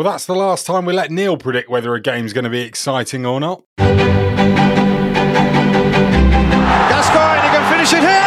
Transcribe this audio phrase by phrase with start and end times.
[0.00, 2.62] Well, that's the last time we let Neil predict whether a game's going to be
[2.62, 3.62] exciting or not.
[3.76, 3.92] Gascoigne,
[7.42, 8.19] he can finish it here!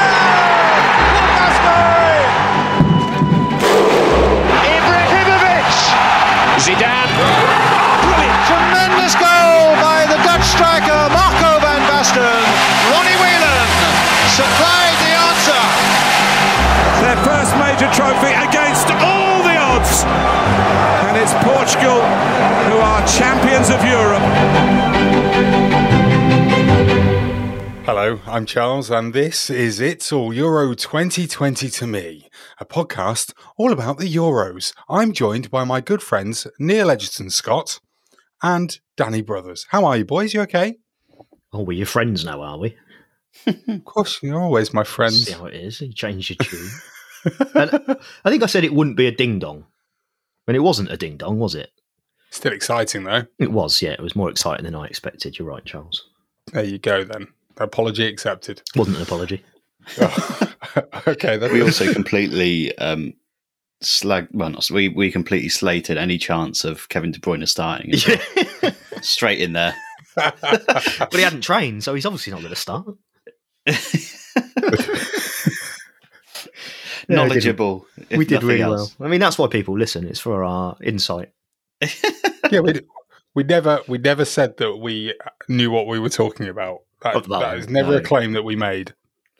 [28.25, 33.97] I'm Charles, and this is It's All Euro 2020 to Me, a podcast all about
[33.97, 34.73] the Euros.
[34.89, 37.79] I'm joined by my good friends Neil Edgerton Scott
[38.41, 39.67] and Danny Brothers.
[39.69, 40.33] How are you, boys?
[40.33, 40.77] You okay?
[41.51, 42.77] Oh, we're your friends now, are we?
[43.45, 45.25] Of course, you're always my friends.
[45.25, 45.81] See how it is.
[45.81, 46.69] You changed your tune.
[47.55, 49.65] and I think I said it wouldn't be a ding dong.
[50.47, 51.71] And it wasn't a ding dong, was it?
[52.31, 53.25] Still exciting, though.
[53.37, 53.91] It was, yeah.
[53.91, 55.37] It was more exciting than I expected.
[55.37, 56.03] You're right, Charles.
[56.51, 57.27] There you go, then.
[57.57, 58.61] Apology accepted.
[58.75, 59.43] Wasn't an apology.
[61.07, 61.51] okay, then.
[61.53, 63.13] we also completely um,
[63.81, 64.27] slag.
[64.31, 67.93] Well, not, we we completely slated any chance of Kevin De Bruyne starting.
[68.61, 68.71] well.
[69.01, 69.75] Straight in there.
[70.15, 72.85] but he hadn't trained, so he's obviously not going to start.
[77.09, 77.85] Knowledgeable.
[78.09, 78.95] if we did nothing really else.
[78.97, 79.07] well.
[79.07, 80.07] I mean, that's why people listen.
[80.07, 81.29] It's for our insight.
[82.51, 82.79] yeah, we,
[83.35, 85.13] we never we never said that we
[85.49, 86.82] knew what we were talking about.
[87.03, 88.93] That, Of that that one, never a claim that we made.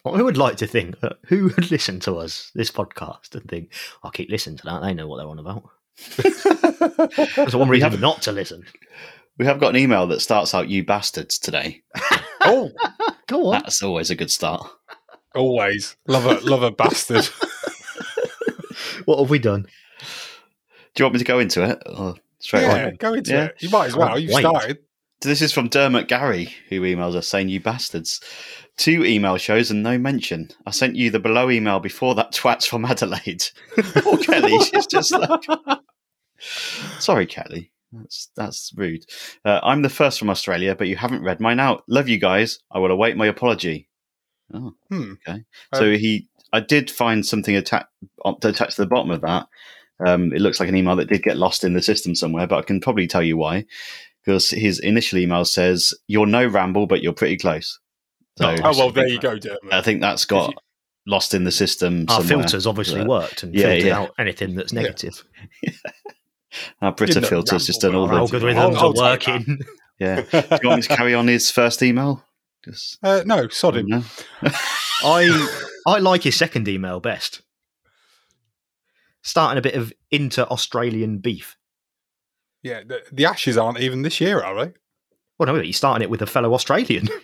[0.06, 3.74] I would like to think that who would listen to us, this podcast, and think,
[4.04, 4.82] I'll keep listening to that.
[4.82, 5.64] They know what they're on about.
[7.36, 8.66] There's one reason not to listen.
[9.38, 11.82] We have got an email that starts out "You bastards" today.
[12.46, 12.72] Oh,
[13.28, 13.62] Go on.
[13.62, 14.68] That's always a good start.
[15.34, 17.24] always love a love a bastard.
[19.06, 19.62] What have we done?
[20.94, 21.82] Do you want me to go into it?
[21.86, 22.98] Or straight yeah, away.
[23.00, 23.46] go into Yeah.
[23.46, 23.56] it.
[23.64, 24.20] You might as well.
[24.20, 24.80] You've started.
[25.24, 28.20] This is from Dermot Gary, who emails us saying, You bastards.
[28.78, 30.50] Two email shows and no mention.
[30.66, 33.46] I sent you the below email before that twat's from Adelaide.
[33.78, 35.42] Poor Kelly, she's just like.
[37.00, 37.72] Sorry, Kelly.
[37.92, 39.06] That's that's rude.
[39.46, 41.84] Uh, I'm the first from Australia, but you haven't read mine out.
[41.88, 42.60] Love you guys.
[42.72, 43.88] I will await my apology.
[44.54, 45.14] Oh, Hmm.
[45.28, 45.44] okay.
[45.76, 47.88] So Um, he, I did find something atta-
[48.26, 49.48] attached to the bottom of that.
[50.06, 52.58] Um, it looks like an email that did get lost in the system somewhere, but
[52.58, 53.66] I can probably tell you why.
[54.26, 57.80] Because his initial email says, "You're no ramble, but you're pretty close."
[58.38, 59.72] So Oh, well, there you go, Dermot.
[59.74, 60.56] I think that's got If
[61.06, 62.06] lost in the system.
[62.10, 62.44] Our somewhere.
[62.44, 64.00] filters obviously But worked and Yeah, filtered yeah.
[64.00, 65.24] out anything that's negative.
[66.82, 68.40] Our Brita Didn't filters just done all ramble the.
[68.40, 68.58] well.
[68.58, 69.60] Our algorithms I'll- I'll are working.
[70.00, 70.22] Yeah.
[70.32, 72.26] Do you want me to carry on his first email?
[72.66, 74.04] Just, Uh, no, sod him.
[75.04, 75.48] I
[75.86, 77.42] I like his second email best.
[79.22, 81.56] Starting a bit of inter-Australian beef.
[82.64, 84.74] Yeah, the, the Ashes aren't even this year, are they?
[85.38, 87.08] Well, no, he's starting it with a fellow Australian.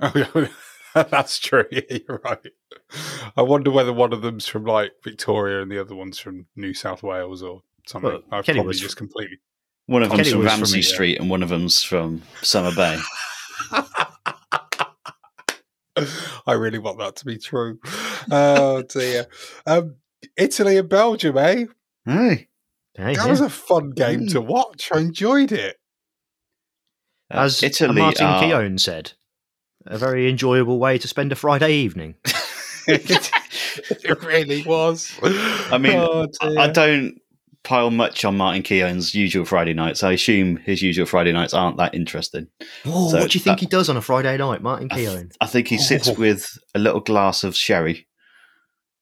[0.00, 0.46] Oh, yeah,
[1.10, 1.64] that's true.
[1.72, 2.38] Yeah, you're right.
[3.36, 6.72] I wonder whether one of them's from like Victoria and the other one's from New
[6.72, 8.12] South Wales or something.
[8.12, 9.38] Well, I've Kelly probably was just completely.
[9.86, 12.22] One of them's Kenny from was from Ramsay uh, Street and one of them's from
[12.42, 12.96] Summer Bay.
[16.46, 17.80] I really want that to be true.
[18.30, 19.26] Oh dear.
[19.66, 19.96] Um,
[20.36, 21.64] Italy and Belgium, eh?
[22.04, 22.47] Hey.
[22.98, 23.30] Hey, That yeah.
[23.30, 24.90] was a fun game to watch.
[24.92, 25.76] I enjoyed it.
[27.32, 29.12] Uh, As Italy Martin are- Keown said,
[29.86, 32.16] a very enjoyable way to spend a Friday evening.
[32.88, 35.12] it really was.
[35.22, 37.20] I mean, Oh, I- I don't
[37.62, 40.02] pile much on Martin Keown's usual Friday nights.
[40.02, 42.48] I assume his usual Friday nights aren't that interesting.
[42.84, 44.96] Oh, So what do you think that- he does on a Friday night, Martin I,
[44.96, 45.30] th- Keown?
[45.40, 46.14] I think he sits Oh.
[46.14, 48.08] with a little glass of sherry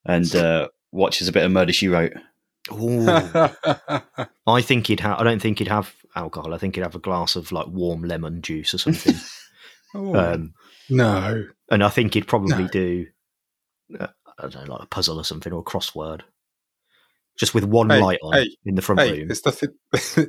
[0.04, 2.12] and uh, watches a bit of Murder She Wrote.
[2.72, 3.06] Ooh.
[4.46, 5.18] I think he'd have.
[5.20, 6.54] I don't think he'd have alcohol.
[6.54, 9.14] I think he'd have a glass of like warm lemon juice or something.
[9.94, 10.52] Oh, um,
[10.90, 11.46] no.
[11.70, 12.68] and I think he'd probably No.
[12.68, 13.06] do.
[13.98, 16.20] Uh, I don't know, like a puzzle or something, or a crossword,
[17.38, 19.28] just with one Hey, light on hey, in the front Hey, room.
[19.28, 19.70] there's nothing,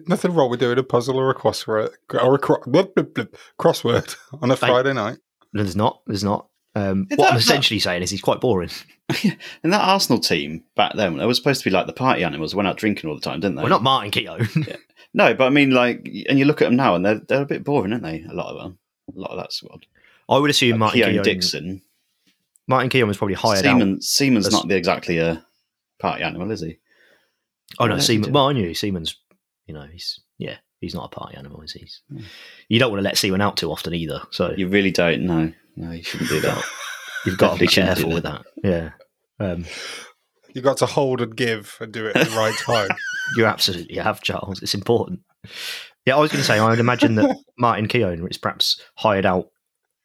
[0.08, 1.90] nothing wrong with doing a puzzle or a crossword
[2.22, 5.18] or a cro- blip, blip, blip, crossword on a Friday night.
[5.52, 6.02] There's not.
[6.08, 6.48] There's not.
[6.76, 8.70] Um, what I'm essentially saying is he's quite boring.
[9.64, 12.54] And that Arsenal team back then, they were supposed to be like the party animals,
[12.54, 13.64] went out drinking all the time, didn't they?
[13.64, 14.48] We're not Martin Keown.
[15.14, 17.46] No, but I mean, like, and you look at them now, and they're they're a
[17.46, 18.24] bit boring, aren't they?
[18.30, 18.78] A lot of them,
[19.16, 19.86] a lot of that squad.
[20.30, 21.24] I would assume Like Martin Keown Keown.
[21.24, 21.82] Dixon,
[22.68, 23.80] Martin Keown was probably hired out.
[23.80, 24.02] Seaman.
[24.02, 25.44] Seaman's as- not the, exactly a
[25.98, 26.78] party animal, is he?
[27.80, 28.32] Oh no, What does he Seaman.
[28.34, 29.16] Well, I knew Seaman's.
[29.66, 31.80] You know, he's yeah, he's not a party animal, is he?
[31.80, 32.20] He's- Hmm.
[32.68, 34.22] You don't want to let Seaman out too often either.
[34.32, 35.24] So You really don't.
[35.24, 36.64] No, no, you shouldn't do that.
[37.26, 38.46] you've got to be definitely shouldn't do careful with that.
[38.64, 38.92] Yeah.
[39.46, 39.66] Um,
[40.54, 42.90] You've got to hold and give and do it at the right time.
[43.36, 44.62] You absolutely have, Charles.
[44.64, 45.20] It's important.
[46.06, 49.26] Yeah, I was going to say, I would imagine that Martin Keown is perhaps hired
[49.26, 49.48] out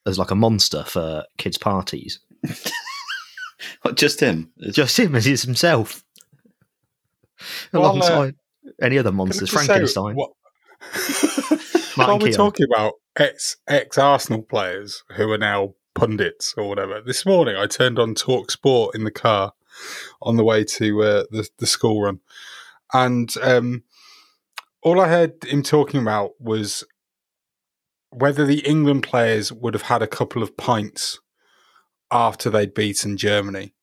[0.04, 2.20] as like a monster for kids' parties.
[3.82, 4.50] What, just him.
[4.72, 6.02] Just him as is himself.
[7.72, 8.34] Well, uh, Alongside
[8.82, 9.50] any other monsters.
[9.50, 10.16] just say Frankenstein.
[10.16, 10.32] what-
[11.96, 12.32] Martin While we're Keown.
[12.36, 17.66] talking about ex ex Arsenal players who are now pundits or whatever, this morning I
[17.66, 19.52] turned on Talk Sport in the car
[20.20, 22.20] on the way to uh, the the school run,
[22.92, 23.84] and um,
[24.82, 26.84] all I heard him talking about was
[28.10, 31.20] whether the England players would have had a couple of pints
[32.10, 33.74] after they'd beaten Germany,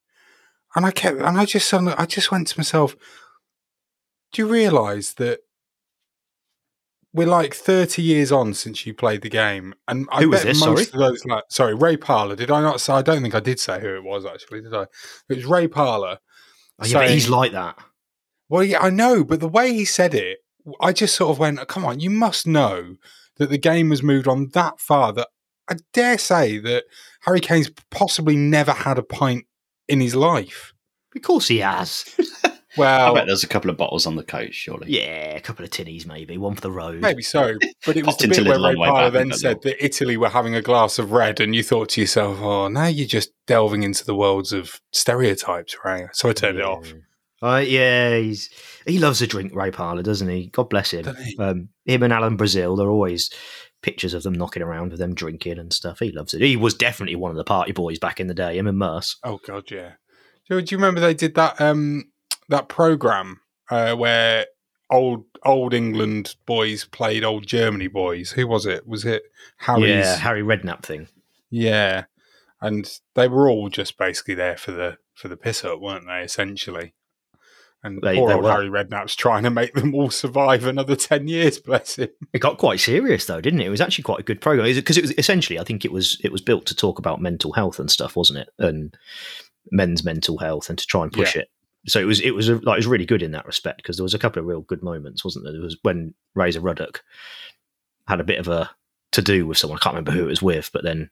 [0.74, 2.96] and I kept and I just suddenly I just went to myself,
[4.32, 5.40] do you realise that?
[7.12, 9.74] We're like 30 years on since you played the game.
[9.88, 11.04] And I Who was bet this, most sorry?
[11.04, 12.36] of those, like, sorry, Ray Parlour.
[12.36, 12.92] Did I not say?
[12.92, 14.82] I don't think I did say who it was, actually, did I?
[15.28, 16.18] It was Ray Parlour.
[16.80, 17.76] Oh, yeah, saying- he's like that.
[18.48, 20.38] well, yeah, I know, but the way he said it,
[20.80, 22.96] I just sort of went, come on, you must know
[23.38, 25.28] that the game has moved on that far that
[25.68, 26.84] I dare say that
[27.22, 29.46] Harry Kane's possibly never had a pint
[29.88, 30.72] in his life.
[31.16, 32.04] Of course he has.
[32.76, 34.90] I Well, bet there's a couple of bottles on the coach, surely.
[34.90, 37.00] yeah, a couple of tinnies maybe, one for the road.
[37.00, 40.28] Maybe so, but it was the bit where Ray Parlour then said that Italy were
[40.28, 43.82] having a glass of red, and you thought to yourself, "Oh, now you're just delving
[43.82, 46.92] into the worlds of stereotypes, Ray." So I turned it off.
[47.42, 48.50] Uh, yeah, he's
[48.86, 50.46] he loves a drink, Ray Parlour, doesn't he?
[50.48, 51.08] God bless him.
[51.38, 53.30] Um, him and Alan Brazil, they're always
[53.82, 56.00] pictures of them knocking around with them drinking and stuff.
[56.00, 56.42] He loves it.
[56.42, 58.58] He was definitely one of the party boys back in the day.
[58.58, 59.16] Him and Merse.
[59.24, 59.92] Oh God, yeah.
[60.50, 62.09] Do, do you remember they did that um
[62.50, 64.46] that program uh, where
[64.90, 68.32] old old England boys played old Germany boys?
[68.32, 68.86] Who was it?
[68.86, 69.22] Was it
[69.58, 69.88] Harry's?
[69.88, 71.08] Yeah, Harry Redknapp thing.
[71.48, 72.04] Yeah,
[72.60, 76.20] and they were all just basically there for the for the piss up, weren't they?
[76.22, 76.94] Essentially,
[77.82, 78.52] and They- poor they old were.
[78.52, 81.58] Harry Redknapp's trying to make them all survive another ten years.
[81.58, 82.08] Bless him.
[82.32, 83.66] It got quite serious though, didn't it?
[83.66, 86.18] It was actually quite a good program because it was essentially, I think it was
[86.22, 88.48] it was built to talk about mental health and stuff, wasn't it?
[88.58, 88.96] And
[89.70, 91.48] men's mental health and to try and push it.
[91.86, 93.96] So it was it was a, like it was really good in that respect because
[93.96, 95.52] there was a couple of real good moments, wasn't there?
[95.52, 97.02] There was when Razor Ruddock
[98.06, 98.70] had a bit of a
[99.12, 99.78] to do with someone.
[99.78, 101.10] I can't remember who it was with, but then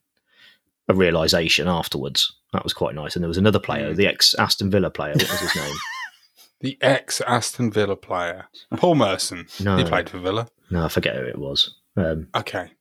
[0.88, 2.34] a realization afterwards.
[2.52, 3.14] That was quite nice.
[3.16, 3.96] And there was another player, Mm.
[3.96, 5.12] the ex Aston Villa player.
[5.14, 5.74] What was his name?
[6.60, 8.46] The ex Aston Villa player,
[8.78, 9.46] Paul Merson.
[9.60, 9.76] No.
[9.76, 10.48] He played for Villa.
[10.72, 11.76] no, I forget who it was.
[11.96, 12.72] Um, Okay.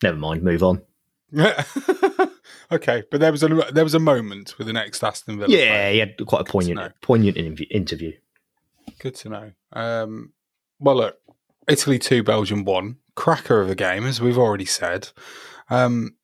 [0.00, 0.44] never mind.
[0.44, 0.80] Move on.
[2.70, 5.50] okay, but there was a there was a moment with an ex Aston Villa.
[5.50, 7.66] Yeah, he had quite a poignant, poignant interview.
[7.70, 8.12] interview.
[8.98, 9.52] Good to know.
[9.72, 10.32] Um,
[10.78, 11.16] well, look,
[11.68, 12.96] Italy two, Belgium one.
[13.14, 15.08] Cracker of a game, as we've already said.
[15.70, 16.16] Um,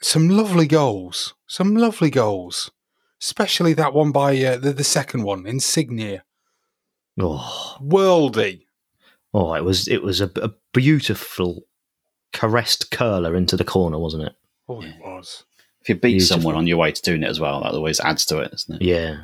[0.00, 1.34] some lovely goals.
[1.46, 2.70] Some lovely goals.
[3.20, 6.20] Especially that one by uh, the, the second one, Insigne.
[7.18, 8.66] Oh, Worldy.
[9.32, 11.62] oh, it was it was a, a beautiful
[12.32, 14.34] caressed curler into the corner, wasn't it?
[14.68, 15.44] Oh, it was.
[15.80, 16.26] If you beat Beautiful.
[16.36, 18.76] someone on your way to doing it as well, that always adds to it, doesn't
[18.76, 18.82] it?
[18.82, 19.20] Yeah.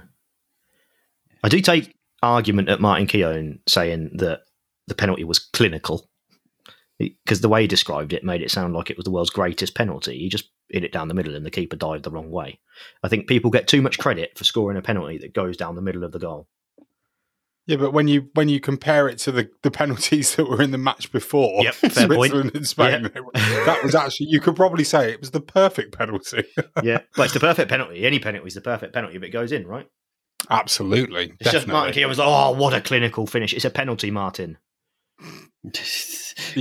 [1.43, 4.43] I do take argument at Martin Keown saying that
[4.87, 6.09] the penalty was clinical
[6.99, 9.75] because the way he described it made it sound like it was the world's greatest
[9.75, 10.19] penalty.
[10.19, 12.61] He just hit it down the middle and the keeper dived the wrong way.
[13.03, 15.83] I think people get too much credit for scoring a penalty that goes down the
[15.83, 16.47] middle of the goal.
[17.67, 20.73] Yeah, but when you when you compare it to the, the penalties that were in
[20.73, 22.31] the match before, Yep, fair point.
[22.33, 26.45] Switzerland and Spain, that was actually you could probably say it was the perfect penalty.
[26.83, 28.05] Yeah, but it's the perfect penalty.
[28.05, 29.87] Any penalty is the perfect penalty if it goes in, right?
[30.51, 31.93] Absolutely, It's just Martin definitely.
[32.01, 33.53] Keown was like, "Oh, what a clinical finish!
[33.55, 34.59] It's a penalty, Martin."
[35.65, 35.77] It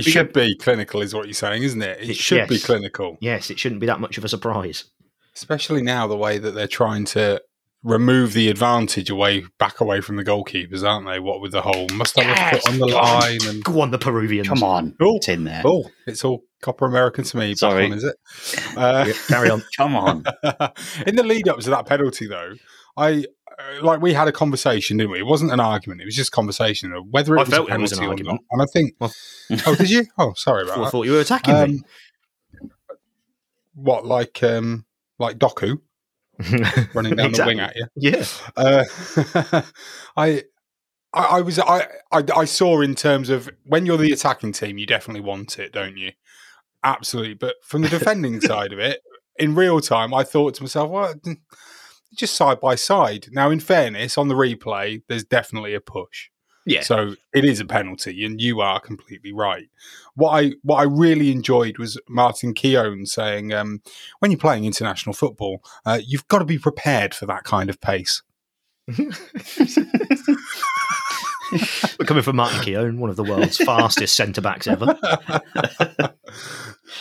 [0.04, 1.98] should be clinical, is what you're saying, isn't it?
[2.00, 4.84] It It- should be clinical, Yes, it shouldn't be that much of a surprise.
[5.34, 7.40] especially now the way that they're trying to
[7.84, 11.18] remove the advantage away back away from the goalkeepers, aren't they?
[11.18, 13.98] What with the whole must have a foot on the line and Go on, the
[13.98, 14.46] Peruvians.
[14.48, 15.16] Come on, Oh.
[15.16, 15.62] it's in there.
[15.64, 17.54] oh, it's all Copa American to me.
[17.56, 17.86] Sorry.
[17.86, 18.16] On, is it?
[18.76, 19.62] Uh, Yeah, carry on.
[19.76, 20.24] Come on.
[21.06, 22.54] in the lead up to that penalty, though,
[22.96, 23.24] I
[23.58, 25.18] uh, like we had a conversation, didn't we?
[25.18, 27.74] It wasn't an argument; it was just conversation of whether it I was felt a
[27.74, 28.40] it was an penalty or argument.
[28.50, 28.52] not.
[28.52, 29.12] And I think, Well-
[29.66, 30.06] oh, did you?
[30.18, 30.90] Oh, sorry I about that.
[30.92, 31.84] thought you were attacking Um,
[33.74, 34.84] what like um
[35.18, 35.78] like Doku me.
[36.94, 37.34] running down Exactly.
[37.34, 37.86] the wing at you?
[37.96, 38.24] Yeah.
[38.56, 38.84] Uh,
[40.16, 40.42] I,
[41.12, 44.78] I, I was, I, I, I saw in terms of when you're the attacking team,
[44.78, 46.12] you definitely want it, don't you?
[46.84, 47.34] Absolutely.
[47.34, 49.00] But from the defending side of it,
[49.38, 51.36] in real time, I thought to myself, well, mm,
[52.16, 53.26] just side by side.
[53.30, 56.28] Now, in fairness, on the replay, there's definitely a push.
[56.64, 56.82] Yeah.
[56.82, 59.68] So it is a penalty, and you are completely right.
[60.14, 63.82] What I what I really enjoyed was Martin Keown saying, um,
[64.20, 67.80] when you're playing international football, uh, you've got to be prepared for that kind of
[67.80, 68.22] pace.
[71.98, 74.96] We're coming from Martin Keown, one of the world's fastest centre backs ever.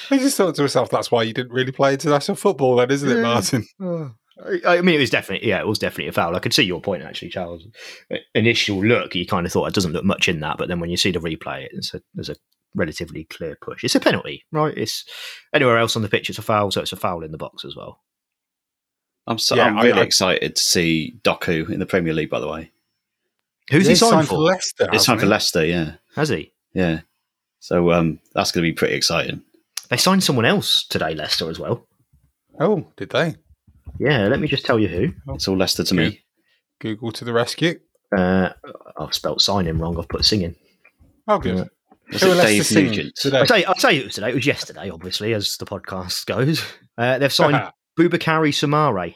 [0.10, 3.10] I just thought to myself, that's why you didn't really play international football, then, isn't
[3.10, 3.65] it, Martin?
[3.80, 4.12] I
[4.67, 6.36] I mean, it was definitely, yeah, it was definitely a foul.
[6.36, 7.63] I could see your point, actually, Charles.
[8.33, 10.89] Initial look, you kind of thought it doesn't look much in that, but then when
[10.89, 12.36] you see the replay, it's a, there's a
[12.74, 13.83] relatively clear push.
[13.83, 14.75] It's a penalty, right?
[14.75, 15.05] It's
[15.53, 17.63] anywhere else on the pitch, it's a foul, so it's a foul in the box
[17.65, 18.00] as well.
[19.27, 22.29] I'm so Yeah, I'm really I- excited to see Doku in the Premier League.
[22.31, 22.71] By the way,
[23.69, 24.39] Who's he He's signed for?
[24.39, 24.89] Leicester.
[24.91, 25.27] it's time for?
[25.27, 25.63] Leicester.
[25.65, 26.51] Yeah, Has he?
[26.74, 27.01] yeah.
[27.60, 29.43] So um, that's going to be pretty exciting.
[29.89, 31.86] They signed someone else today, Leicester, as well.
[32.60, 33.36] Oh, did they?
[34.00, 35.13] Yeah, let me just tell you who.
[35.33, 36.21] It's all Leicester to me.
[36.79, 37.79] Google to the rescue.
[38.15, 38.50] Uh,
[38.97, 39.97] I've spelt signing wrong.
[40.00, 40.55] I've put singing.
[41.27, 41.57] Oh, good.
[41.57, 41.63] Yeah.
[42.11, 43.15] Was Who it are Dave singing Nugent?
[43.15, 43.38] today?
[43.39, 44.29] I'll tell, you, I'll tell you it was today.
[44.31, 46.61] It was yesterday, obviously, as the podcast goes.
[46.97, 47.55] Uh, they've signed
[48.00, 49.15] Boubakary Samare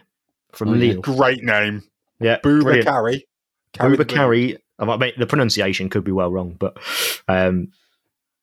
[0.53, 0.73] from Oh.
[0.73, 1.01] Lille.
[1.01, 1.83] Great name.
[2.21, 2.87] Yeah, Booba brilliant.
[2.87, 3.27] Carry.
[3.73, 4.05] Carry the.
[4.05, 4.57] Boubakary.
[4.79, 6.77] I might make- the pronunciation could be well wrong, but
[7.27, 7.69] um,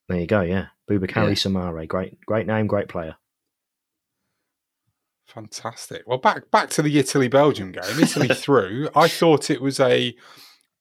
[0.09, 0.43] there you go.
[0.43, 1.35] Yeah, Boubakary Yeah.
[1.35, 1.89] Samare.
[1.89, 3.17] Great, great name, great player.
[5.35, 6.03] Fantastic.
[6.07, 7.99] Well, back back to the Italy Belgium game.
[7.99, 8.91] Italy through.
[8.95, 10.15] I thought it was a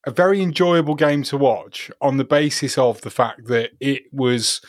[0.06, 4.62] a very enjoyable game to watch on the basis of the fact that it was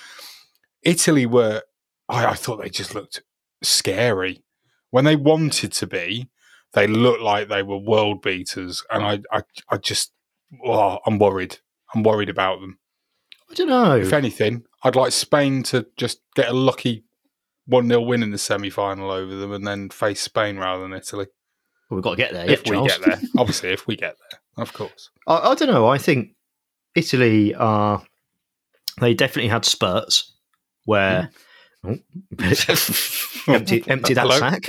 [0.83, 1.63] Italy were.
[2.09, 3.23] I, I thought they just looked
[3.63, 4.45] scary
[4.91, 6.29] when they wanted to be.
[6.75, 10.13] They looked like they were world beaters, and I I, I just
[10.65, 11.59] oh, I'm worried.
[11.93, 12.79] I'm worried about them.
[13.51, 13.97] I don't know.
[13.97, 17.05] If anything, I'd like Spain to just get a lucky
[17.67, 20.93] 1 0 win in the semi final over them and then face Spain rather than
[20.93, 21.27] Italy.
[21.89, 22.49] Well, we've got to get there.
[22.51, 22.89] If yeah, we Charles.
[22.99, 23.21] get there.
[23.39, 25.11] Obviously, if we get there, of course.
[25.27, 25.87] I, I don't know.
[25.87, 26.31] I think
[26.95, 28.03] Italy are.
[29.01, 30.33] They definitely had spurts
[30.85, 31.31] where.
[31.85, 31.97] Oh,
[33.49, 34.39] empty, empty that Hello?
[34.39, 34.67] sack.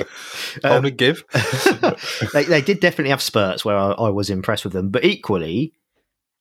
[0.63, 1.23] Hold Um, and give.
[2.33, 5.73] they, they did definitely have spurts where I, I was impressed with them, but equally,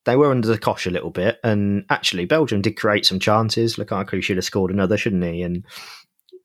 [0.07, 1.39] they were under the cosh a little bit.
[1.45, 3.77] And actually, Belgium did create some chances.
[3.77, 5.43] Lukaku should have scored another, shouldn't he?
[5.43, 5.67] And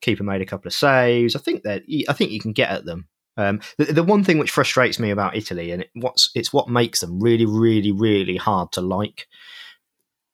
[0.00, 1.36] keeper made a couple of saves.
[1.36, 3.08] I think that I think you can get at them.
[3.36, 6.68] Um, the, the one thing which frustrates me about Italy, and it, what's it's what
[6.68, 9.28] makes them really, really, really hard to like,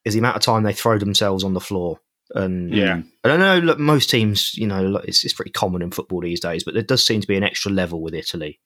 [0.05, 2.01] is the amount of time they throw themselves on the floor.
[2.35, 3.03] And Yeah.
[3.23, 3.59] I don't know.
[3.59, 6.83] Look, most teams, you know, it's, it's pretty common in football these days, but there
[6.83, 8.61] does seem to be an extra level with Italy,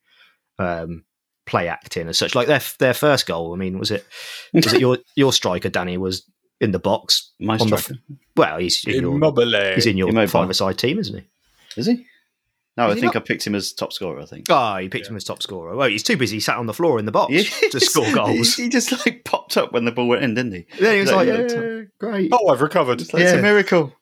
[0.57, 1.03] um,
[1.45, 2.35] play acting as such.
[2.35, 3.53] Like their their first goal.
[3.53, 4.05] I mean, was it
[4.53, 6.23] was it your your striker Danny was
[6.61, 7.99] in the box My on the striker.
[8.35, 10.27] well, he's in your, he's in your Immobile.
[10.27, 11.25] five-a-side team, isn't he?
[11.79, 12.05] Is he?
[12.79, 13.23] No, Is I think not?
[13.23, 14.21] I picked him as top scorer.
[14.21, 14.45] I think.
[14.49, 15.75] Oh, he picked him as top scorer.
[15.75, 17.33] Well, he's too busy he sat on the floor in the box
[17.71, 18.55] to score goals.
[18.55, 20.65] He just like popped up when the ball went in, didn't he?
[20.79, 22.31] Yeah, he was like, Yeah, yeah, great.
[22.33, 23.01] Oh, I've recovered.
[23.01, 23.33] It's, Yeah.
[23.33, 23.93] a miracle.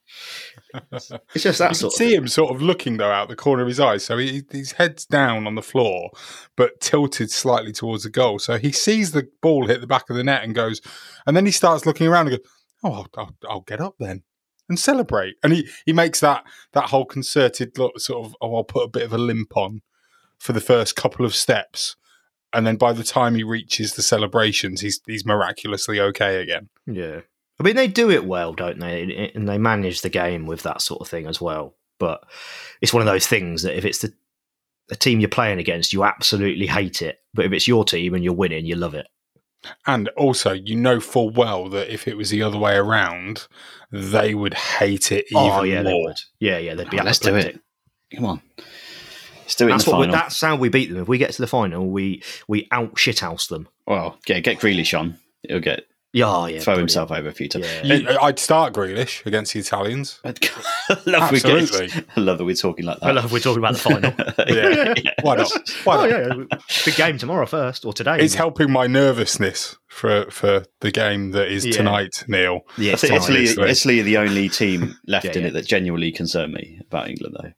[0.92, 2.18] It's just that You can sort of see thing.
[2.18, 3.98] him sort of looking though out the corner of his eye.
[3.98, 6.12] So he, his head's down on the floor,
[6.56, 8.38] but tilted slightly towards the goal.
[8.38, 10.82] So he sees the ball hit the back of the net and goes,
[11.26, 12.48] and then he starts looking around and goes,
[12.84, 14.24] "Oh, I'll, I'll, I'll get up then
[14.70, 16.44] and celebrate." And he he makes that
[16.74, 19.82] that whole concerted look, sort of, "Oh, I'll put a bit of a limp on
[20.40, 21.96] for the first couple of steps."
[22.54, 26.70] And then by the time he reaches the celebrations, he's he's miraculously okay again.
[26.86, 27.22] Yeah.
[27.60, 29.32] I mean, they do it well, don't they?
[29.34, 31.76] And they manage the game with that sort of thing as well.
[31.98, 32.24] But
[32.82, 34.14] it's one of those things that if it's the
[34.90, 37.20] a team you're playing against, you absolutely hate it.
[37.34, 39.08] But if it's your team and you're winning, you love it.
[39.86, 43.48] And also, you know full well that if it was the other way around,
[43.92, 46.08] they would hate it oh, even oh yeah, they more.
[46.08, 46.18] would.
[46.40, 47.60] Yeah, yeah, they'd be Oh, let's do it.
[48.14, 48.42] Come on.
[49.42, 50.00] Let's do it That's in the what.
[50.00, 50.16] We, final.
[50.16, 51.02] that's how we beat them.
[51.02, 53.70] If we get to the final, we we out shithouse them.
[53.86, 55.18] Well, get get Grealish on.
[55.48, 55.86] He'll get
[56.18, 56.60] Yeah, yeah.
[56.60, 56.80] throw brilliant.
[56.92, 57.66] himself over a few times.
[57.84, 57.94] Yeah.
[57.96, 60.20] You- I'd start Grealish against the Italians.
[60.26, 60.34] I
[61.06, 62.04] love we get- Absolutely.
[62.16, 63.08] I love that we're talking like that.
[63.08, 64.14] I love we're talking about the final.
[64.48, 64.94] Yeah.
[65.22, 65.52] Why not?
[65.84, 66.10] Why oh not?
[66.10, 68.18] yeah, yeah, big game tomorrow first or today.
[68.20, 71.74] It's helping my nervousness for for the game that is Yeah.
[71.74, 72.62] tonight, Neil.
[72.78, 73.24] Yeah, I it's think tonight.
[73.30, 73.70] Italy, obviously.
[73.70, 75.48] Italy are the only team left Yeah, in yeah.
[75.48, 77.52] it that genuinely concern me about England, though.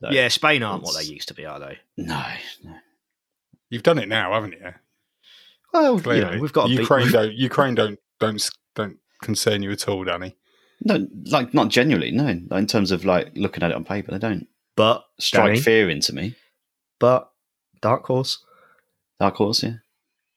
[0.00, 1.78] So, Yeah, Spain aren't what they used to be, are they?
[1.96, 2.22] No,
[2.64, 2.74] no.
[3.70, 4.72] You've done it now, haven't you?
[5.72, 7.06] Well, you Clearly, know, we've got Ukraine.
[7.06, 10.36] beat, don't Ukraine don't don't don't concern you at all, Danny.
[10.84, 12.24] No, like not genuinely, no.
[12.50, 15.60] Like, in terms of like looking at it on paper, they don't but strike Danny,
[15.60, 16.34] fear into me.
[16.98, 17.30] but
[17.80, 18.44] dark horse.
[19.20, 19.76] Dark horse, yeah.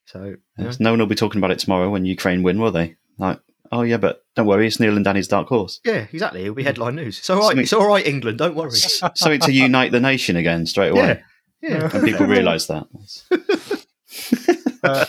[0.05, 0.71] So yeah.
[0.79, 2.95] No one will be talking about it tomorrow when Ukraine win, will they?
[3.17, 3.39] Like,
[3.71, 5.79] oh yeah, but don't worry, it's Neil and Danny's dark horse.
[5.83, 6.41] yeah, exactly.
[6.43, 6.67] It'll be mm.
[6.67, 7.17] headline news.
[7.19, 7.45] It's all right.
[7.47, 8.37] Something- It's all right, England.
[8.37, 8.71] Don't worry.
[8.71, 11.23] Something to unite the nation again straight away.
[11.61, 11.89] Yeah, yeah.
[11.91, 12.87] And people realise that.
[14.85, 15.05] Uh,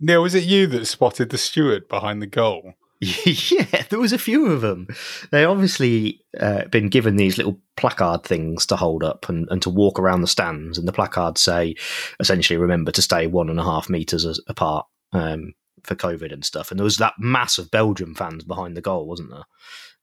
[0.00, 2.74] Neil, was it you that spotted the steward behind the goal?
[3.00, 4.88] yeah, there was a few of them.
[5.30, 9.70] They obviously uh, been given these little placard things to hold up and, and to
[9.70, 11.74] walk around the stands, and the placards say
[12.20, 16.70] essentially, remember to stay one and a half meters apart um, for COVID and stuff,
[16.70, 19.44] and there was that mass of Belgium fans behind the goal, wasn't there?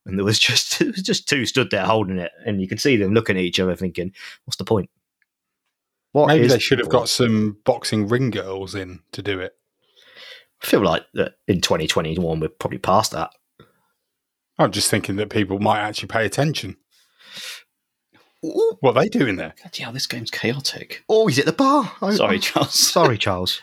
[0.06, 2.96] And there was just was just two stood there holding it, and you could see
[2.96, 4.14] them looking at each other, thinking,
[4.46, 4.92] "What's the point?"
[6.14, 9.56] What Maybe they should have got some boxing ring girls in to do it.
[10.62, 13.32] I feel like that in 2021 we're probably past that.
[14.58, 16.78] I'm just thinking that people might actually pay attention.
[18.42, 19.56] What are they doing there?
[19.64, 21.04] God, yeah, this game's chaotic.
[21.10, 21.92] Oh, he's at the bar.
[22.12, 22.74] Sorry, Charles.
[22.92, 23.62] Sorry, Charles.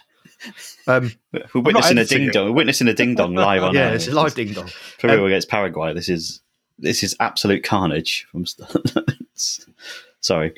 [0.87, 1.12] Um,
[1.54, 2.47] we're witnessing a ding dong.
[2.47, 3.75] We're witnessing a ding dong live on.
[3.76, 4.71] yeah, it's a live ding dong.
[4.99, 5.95] Peru um, against Paraguay.
[5.95, 6.40] This is
[6.78, 8.26] this is absolute carnage.
[8.33, 8.47] From
[10.21, 10.54] sorry.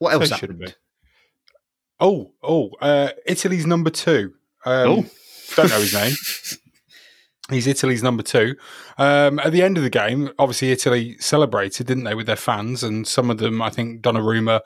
[0.00, 0.76] What else happened?
[2.00, 4.32] Oh, oh, uh, Italy's number two.
[4.64, 5.06] Um, oh,
[5.54, 6.14] don't know his name.
[7.50, 8.56] He's Italy's number two.
[8.96, 12.82] Um, at the end of the game, obviously Italy celebrated, didn't they, with their fans?
[12.82, 14.60] And some of them, I think Donnarumma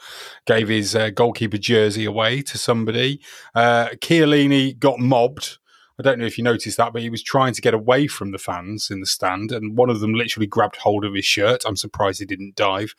[0.46, 3.20] gave his uh, goalkeeper jersey away to somebody.
[3.54, 5.58] Uh, Chiellini got mobbed.
[5.98, 8.32] I don't know if you noticed that, but he was trying to get away from
[8.32, 11.62] the fans in the stand, and one of them literally grabbed hold of his shirt.
[11.66, 12.94] I'm surprised he didn't dive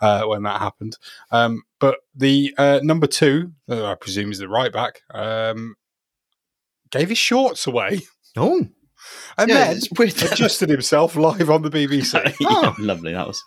[0.00, 0.96] uh, when that happened.
[1.30, 5.76] Um, but the uh, number two, uh, I presume is the right back, um,
[6.90, 8.00] gave his shorts away.
[8.36, 8.68] Oh.
[9.36, 12.36] And yeah, then adjusted himself live on the BBC.
[12.42, 12.74] oh.
[12.78, 13.12] lovely.
[13.14, 13.42] That was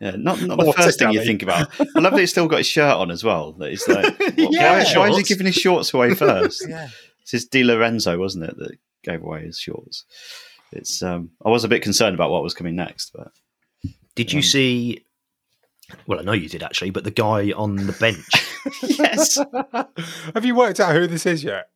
[0.00, 1.68] yeah, not, not the first thing you think about.
[1.78, 3.52] I love that he's still got his shirt on as well.
[3.52, 6.66] That he's like, yeah, why, why, is he giving his shorts away first?
[6.68, 6.88] yeah.
[7.22, 10.04] It's his Di Lorenzo, wasn't it, that gave away his shorts?
[10.72, 11.02] It's.
[11.02, 13.30] Um, I was a bit concerned about what was coming next, but
[14.14, 15.04] did you um, see?
[16.06, 18.26] Well, I know you did actually, but the guy on the bench.
[18.98, 19.38] yes.
[20.34, 21.68] Have you worked out who this is yet?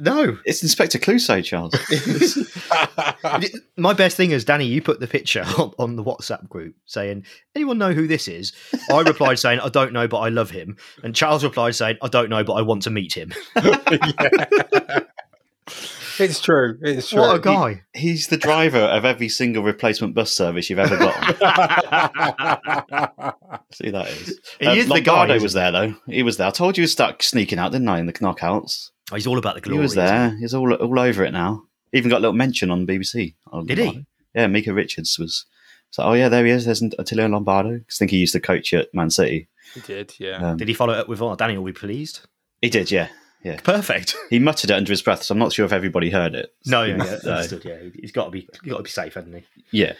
[0.00, 1.74] No, it's Inspector Clouseau, Charles.
[3.76, 7.24] My best thing is, Danny, you put the picture on, on, the WhatsApp group saying,
[7.54, 8.52] anyone know who this is?
[8.90, 10.76] I replied saying, I don't know, but I love him.
[11.04, 13.32] And Charles replied saying, I don't know, but I want to meet him.
[16.18, 16.78] It's true.
[16.82, 17.20] It's true.
[17.20, 17.82] What a guy.
[17.92, 21.14] He, he's the driver of every single replacement bus service you've ever got.
[23.74, 24.40] See, that is.
[24.60, 25.94] He um, is Lombardo the guy, was there, though.
[26.06, 26.48] He was there.
[26.48, 28.90] I told you to start sneaking out, didn't I, in the knockouts?
[29.10, 29.78] Oh, he's all about the glory.
[29.78, 30.30] He was there.
[30.30, 30.40] He?
[30.40, 31.64] He's all, all over it now.
[31.92, 33.34] Even got a little mention on BBC.
[33.66, 34.06] Did he?
[34.34, 35.46] Yeah, Micah Richards was.
[35.90, 36.64] So, oh, yeah, there he is.
[36.64, 37.76] There's Attilio Lombardo.
[37.76, 39.48] I think he used to coach at Man City.
[39.74, 40.50] He did, yeah.
[40.50, 42.20] Um, did he follow it up with, oh, Danny will be pleased?
[42.60, 43.08] He did, yeah.
[43.44, 44.16] Yeah, perfect.
[44.30, 46.52] He muttered it under his breath, so I'm not sure if everybody heard it.
[46.66, 47.64] No, yeah, yeah, understood.
[47.64, 49.44] Yeah, he's got to be, he's got to be safe, hasn't he?
[49.70, 49.92] Yeah.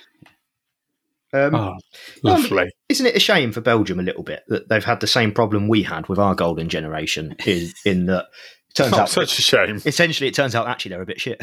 [1.32, 1.76] Um, oh,
[2.22, 2.62] lovely.
[2.62, 5.30] Um, isn't it a shame for Belgium a little bit that they've had the same
[5.30, 7.36] problem we had with our golden generation?
[7.44, 8.26] In, in that,
[8.70, 9.80] it turns oh, out such a shame.
[9.84, 11.42] Essentially, it turns out actually they're a bit shit.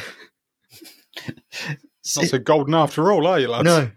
[2.15, 3.65] Not so golden after all, are you, lads?
[3.65, 3.91] No,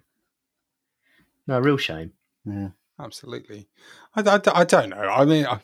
[1.47, 2.13] no, real shame.
[2.45, 2.69] Yeah,
[3.01, 3.69] absolutely.
[4.15, 4.97] I, I, I don't know.
[4.97, 5.61] I mean, I,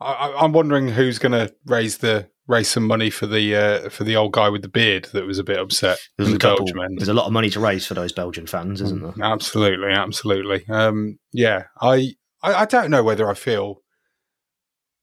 [0.00, 4.04] I, am wondering who's going to raise the raise some money for the uh, for
[4.04, 5.98] the old guy with the beard that was a bit upset.
[6.18, 9.02] There's a, couple, there's a lot of money to raise for those Belgian fans, isn't
[9.02, 9.12] there?
[9.12, 10.64] Mm, absolutely, absolutely.
[10.68, 13.82] Um, yeah, I, I, I don't know whether I feel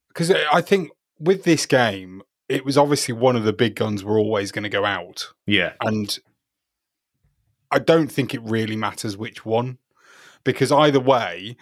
[0.09, 4.19] because I think with this game, it was obviously one of the big guns were
[4.19, 5.29] always going to go out.
[5.45, 6.17] Yeah, and
[7.71, 9.77] I don't think it really matters which one
[10.43, 11.55] because either way,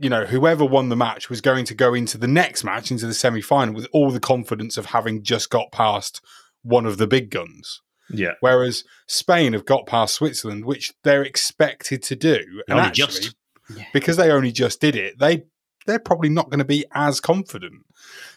[0.00, 3.06] you know, whoever won the match was going to go into the next match, into
[3.06, 6.24] the semi final, with all the confidence of having just got past
[6.62, 7.82] one of the big guns.
[8.08, 8.32] Yeah.
[8.40, 12.40] Whereas Spain have got past Switzerland, which they're expected to do.
[12.66, 13.36] And only actually, just.
[13.92, 15.44] Because they only just did it, they
[15.86, 17.84] they're probably not going to be as confident.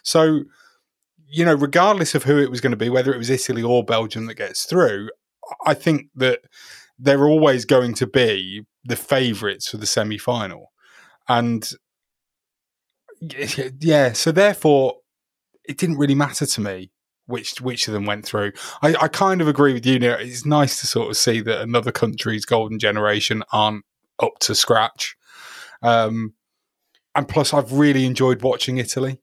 [0.02, 0.44] So,
[1.26, 3.82] you know, regardless of who it was going to be, whether it was Italy or
[3.82, 5.08] Belgium that gets through,
[5.66, 6.40] I think that
[6.98, 10.72] they're always going to be the favourites for the semi final
[11.28, 11.68] and
[13.20, 14.96] yeah, so therefore
[15.64, 16.90] it didn't really matter to me
[17.26, 18.52] which which of them went through.
[18.82, 19.98] I, I kind of agree with you.
[19.98, 20.14] Now.
[20.14, 23.84] It's nice to sort of see that another country's golden generation aren't
[24.22, 25.16] up to scratch.
[25.82, 26.34] Um,
[27.14, 29.20] and plus, I've really enjoyed watching Italy.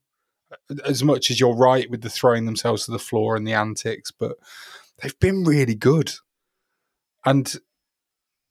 [0.85, 4.11] As much as you're right with the throwing themselves to the floor and the antics,
[4.11, 4.37] but
[5.01, 6.11] they've been really good.
[7.25, 7.53] And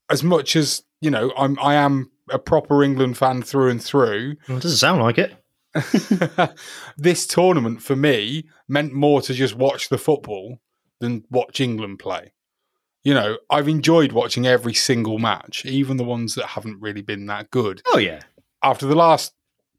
[0.08, 4.36] as much as you know, I'm I am a proper England fan through and through.
[4.48, 5.34] Well, it doesn't sound like it.
[6.96, 10.60] this tournament for me meant more to just watch the football
[10.98, 12.32] than watch England play.
[13.02, 17.26] You know, I've enjoyed watching every single match, even the ones that haven't really been
[17.26, 17.82] that good.
[17.86, 18.20] Oh yeah.
[18.62, 19.32] After the last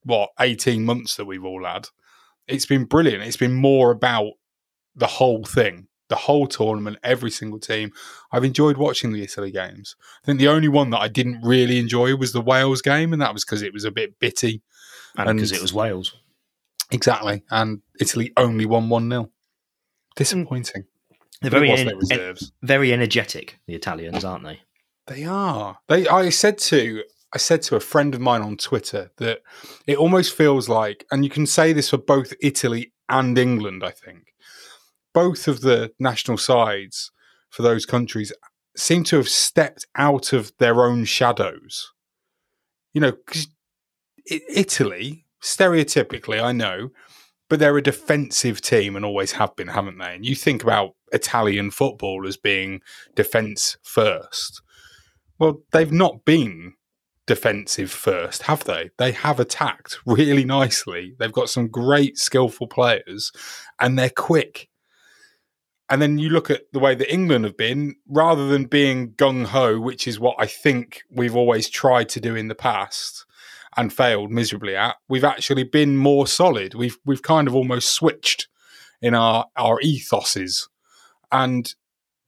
[0.04, 1.90] what, 18 months that we've all had,
[2.48, 3.24] it's been brilliant.
[3.24, 4.32] It's been more about
[4.96, 7.94] the whole thing the whole tournament, every single team.
[8.34, 9.96] I've enjoyed watching the Italy games.
[10.22, 13.22] I think the only one that I didn't really enjoy was the Wales game, and
[13.22, 14.62] that was because it was a bit bitty.
[15.16, 16.14] And because it was Wales.
[16.92, 17.44] Exactly.
[17.50, 19.32] And Italy only won 1 0.
[20.18, 20.84] Disappointing.
[21.42, 22.52] They're very en- reserves.
[22.62, 23.58] en- very energetic.
[23.66, 24.60] The Italians, aren't they?
[25.08, 25.80] They are.
[25.88, 26.10] They.
[26.10, 27.04] I said to.
[27.34, 29.40] I said to a friend of mine on Twitter that
[29.88, 33.82] it almost feels like, and you can say this for both Italy and England.
[33.86, 34.32] I think
[35.14, 37.12] both of the national sides
[37.50, 38.32] for those countries
[38.76, 41.92] seem to have stepped out of their own shadows.
[42.94, 43.14] You know,
[44.26, 46.90] Italy, stereotypically, I know,
[47.50, 50.16] but they're a defensive team and always have been, haven't they?
[50.16, 52.82] And you think about Italian football as being
[53.16, 54.62] defence first.
[55.38, 56.74] Well, they've not been
[57.28, 58.90] defensive first, have they?
[58.98, 61.16] They have attacked really nicely.
[61.20, 63.32] They've got some great, skillful players,
[63.80, 64.70] and they're quick.
[65.92, 69.46] And then you look at the way that England have been, rather than being gung
[69.46, 73.26] ho, which is what I think we've always tried to do in the past
[73.76, 76.76] and failed miserably at, we've actually been more solid.
[76.76, 78.48] We've we've kind of almost switched
[79.02, 80.70] in our our ethoses,
[81.30, 81.76] and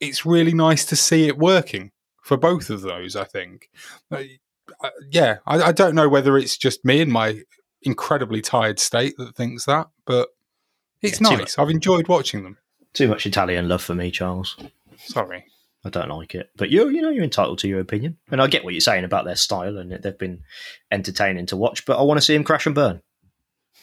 [0.02, 3.16] it's really nice to see it working for both of those.
[3.16, 3.70] I think,
[4.12, 4.24] Uh,
[4.84, 7.44] uh, yeah, I, I don't know whether it's just me in my
[7.82, 10.30] incredibly tired state that thinks that, but
[11.02, 11.58] it's Yeah, nice.
[11.58, 12.58] I've enjoyed watching them.
[12.94, 14.58] Too much Italian love for me, Charles.
[14.98, 15.46] Sorry.
[15.86, 18.48] I don't like it, but you you know you're entitled to your opinion, and I
[18.48, 20.44] get what you're saying about their style and they've been
[20.92, 21.86] entertaining to watch.
[21.86, 23.02] But I want to see them crash and burn.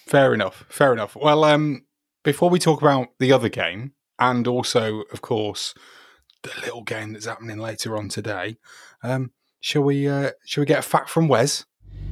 [0.07, 0.65] Fair enough.
[0.71, 1.15] Fair enough.
[1.15, 1.85] Well, um,
[2.25, 5.75] before we talk about the other game, and also, of course,
[6.43, 8.57] the little game that's happening later on today,
[9.03, 10.09] um, shall we?
[10.09, 11.67] Uh, shall we get a fact from Wes?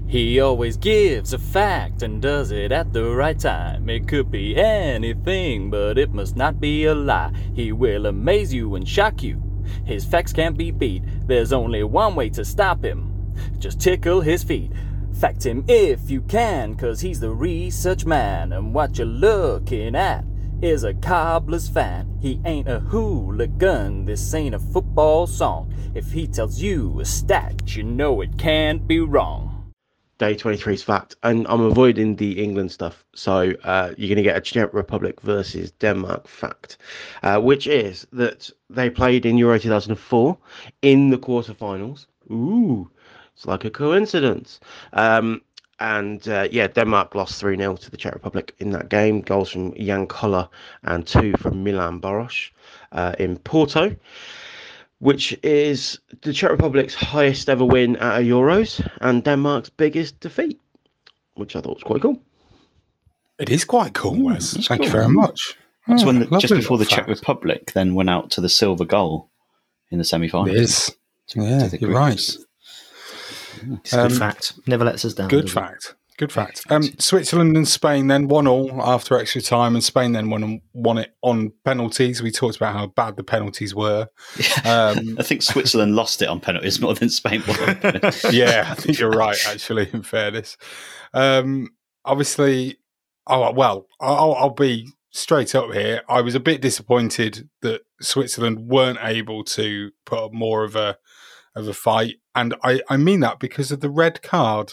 [0.09, 3.90] He always gives a fact and does it at the right time.
[3.90, 7.31] It could be anything, but it must not be a lie.
[7.55, 9.42] He will amaze you and shock you.
[9.85, 11.03] His facts can't be beat.
[11.27, 13.35] There's only one way to stop him.
[13.59, 14.73] Just tickle his feet.
[15.21, 18.55] Fact him if you can, cause he's the research man.
[18.55, 20.25] And what you're looking at
[20.62, 22.18] is a cobbler's fan.
[22.23, 25.71] He ain't a hooligan, this ain't a football song.
[25.94, 29.47] If he tells you a stat, you know it can't be wrong.
[30.18, 33.04] Day 23 is fact, and I'm avoiding the England stuff.
[33.14, 36.78] So uh, you're going to get a Czech Republic versus Denmark fact,
[37.22, 40.37] uh, which is that they played in Euro 2004
[40.83, 42.07] in the quarterfinals.
[42.33, 42.90] Ooh,
[43.35, 44.59] it's like a coincidence.
[44.92, 45.40] Um,
[45.81, 49.20] and uh, yeah, Denmark lost 3 0 to the Czech Republic in that game.
[49.20, 50.48] Goals from Jan Koller
[50.83, 52.50] and two from Milan Baros
[52.90, 53.94] uh, in Porto
[55.00, 60.61] which is the Czech Republic's highest ever win at a Euros and Denmark's biggest defeat,
[61.34, 62.20] which I thought was quite cool.
[63.38, 64.52] It is quite cool, Wes.
[64.52, 65.56] that's Thank you very much.
[65.87, 67.06] That's Oh, when the, just before the little Czech.
[67.08, 69.30] Republic then went out to the silver goal
[69.90, 70.48] in the semi final.
[70.48, 70.94] It is.
[71.34, 72.08] Yeah, the you're right.
[72.16, 72.44] groups.
[73.84, 74.52] It's a Um, good fact.
[74.66, 75.28] Never lets us down.
[75.28, 75.54] Good does it?
[75.54, 75.94] fact.
[76.18, 76.64] Good fact.
[76.68, 80.98] Um, Switzerland and Spain then one all after extra time, and Spain then won won
[80.98, 82.20] it on penalties.
[82.20, 84.09] We talked about how bad the penalties were.
[84.64, 87.78] Um, I think Switzerland lost it on penalties more than Spain won.
[88.33, 89.38] yeah, I think you're right.
[89.46, 90.57] Actually, in fairness,
[91.14, 91.68] um,
[92.04, 92.78] obviously,
[93.28, 96.02] oh well, I'll, I'll be straight up here.
[96.09, 100.98] I was a bit disappointed that Switzerland weren't able to put up more of a
[101.54, 104.72] of a fight, and I, I mean that because of the red card.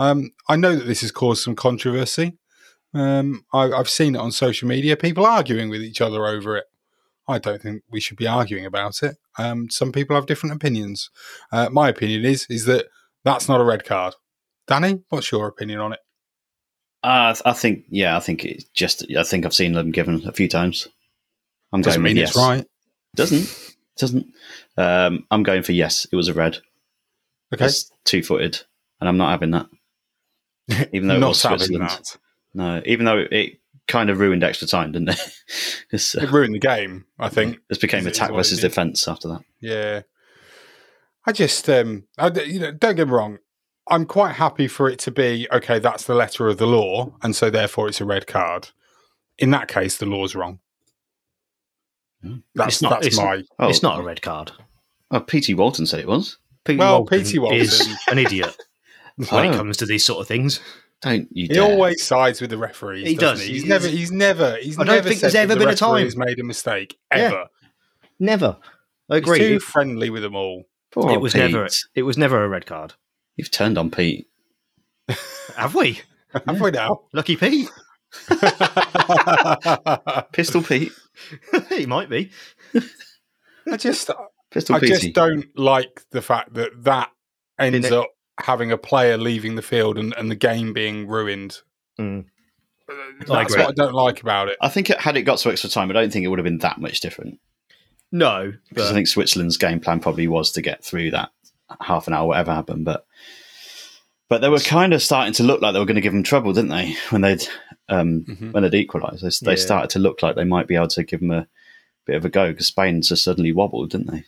[0.00, 2.38] Um, I know that this has caused some controversy.
[2.94, 4.96] Um, I, I've seen it on social media.
[4.96, 6.64] People arguing with each other over it.
[7.28, 9.16] I don't think we should be arguing about it.
[9.38, 11.10] Um, some people have different opinions.
[11.52, 12.86] Uh, my opinion is is that
[13.24, 14.14] that's not a red card.
[14.66, 16.00] Danny, what's your opinion on it?
[17.02, 20.32] Uh, I think, yeah, I think it's just, I think I've seen them given a
[20.32, 20.88] few times.
[21.72, 22.48] I'm Doesn't going mean with it's yes.
[22.48, 22.66] right.
[23.16, 24.26] Doesn't, doesn't.
[24.76, 26.58] Um, I'm going for yes, it was a red.
[27.52, 28.62] Okay, It's two footed,
[29.00, 29.66] and I'm not having that.
[30.92, 31.90] Even though it not was having Switzerland.
[31.90, 32.16] that.
[32.52, 35.20] No, even though it kind of ruined extra time, didn't it?
[35.92, 37.04] It's, uh, It ruined the game.
[37.18, 37.58] I think.
[37.68, 39.40] this became Is it- is attack versus defense after that.
[39.60, 40.02] Yeah.
[41.26, 43.38] I just, um, I, you know, don't get me wrong.
[43.88, 45.78] I'm quite happy for it to be okay.
[45.80, 48.68] That's the letter of the law, and so therefore it's a red card.
[49.38, 50.60] In that case, the law's wrong.
[52.54, 54.52] That's It's not- that's it's- my Oh, It's not a red card.
[55.10, 55.54] Oh, P.T.
[55.54, 56.38] Walton said it was.
[56.64, 56.78] P.T.
[56.78, 57.00] well.
[57.00, 57.38] Walton, P.T.
[57.38, 58.56] Walton, is an idiot
[59.28, 59.50] when Oh.
[59.52, 60.60] it comes to these sort of things.
[61.02, 61.62] don't you he dare.
[61.62, 63.06] always sides with the referees.
[63.08, 63.46] He doesn't does.
[63.46, 63.52] He?
[63.54, 63.88] He's He- never.
[63.88, 64.56] He's never.
[64.56, 66.04] He's I don't never think there's ever the been a time.
[66.04, 67.18] he's made a mistake Yeah.
[67.18, 67.44] ever.
[68.18, 68.56] Never.
[69.10, 69.38] I He's agree.
[69.38, 70.64] too It, friendly with them all.
[70.92, 71.50] Poor it was Pete.
[71.50, 71.68] never.
[71.94, 72.94] It was never a red card.
[73.36, 74.26] You've turned on Pete.
[75.56, 76.00] Have we?
[76.46, 77.02] Have we now?
[77.12, 77.68] Lucky Pete.
[80.32, 80.92] Pistol Pete.
[81.68, 82.30] he might be.
[83.70, 84.10] I just,
[84.50, 84.88] Pistol I Pete.
[84.88, 87.10] just don't like the fact that that
[87.58, 87.92] ends it?
[87.92, 88.08] up
[88.42, 91.58] having a player leaving the field and, and the game being ruined.
[91.98, 92.26] Mm.
[93.26, 93.62] That's agree.
[93.62, 94.56] what I don't like about it.
[94.60, 96.44] I think it, had it got to extra time, I don't think it would have
[96.44, 97.38] been that much different.
[98.12, 101.30] No, Because I think Switzerland's game plan probably was to get through that
[101.80, 102.84] half an hour, whatever happened.
[102.84, 103.06] But
[104.28, 106.22] but they were kind of starting to look like they were going to give them
[106.24, 106.94] trouble, didn't they?
[107.10, 107.46] When they'd
[107.88, 108.52] um, Mhm.
[108.52, 109.64] when they'd equalised, they, they Yeah.
[109.64, 111.46] started to look like they might be able to give them a
[112.06, 114.24] bit of a go because Spain just suddenly wobbled, didn't they?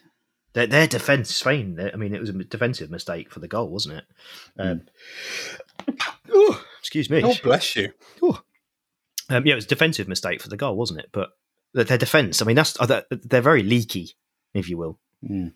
[0.55, 1.75] Their, their defense, Spain.
[1.77, 4.05] their- I mean, it was a defensive mistake for the goal, wasn't it?
[4.59, 4.83] Um,
[6.79, 7.23] excuse me.
[7.25, 7.93] Oh, bless you.
[9.31, 11.09] Um, yeah, it was a defensive mistake for the goal, wasn't it?
[11.12, 11.31] But
[11.75, 12.43] their their defense.
[12.43, 14.15] I mean, that's uh, they're- they're very leaky,
[14.55, 14.99] if you will.
[15.29, 15.53] Mm.